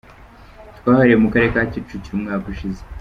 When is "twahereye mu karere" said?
0.77-1.49